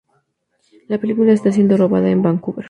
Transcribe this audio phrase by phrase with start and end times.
[0.87, 2.59] La película está siendo rodada en Vancouver.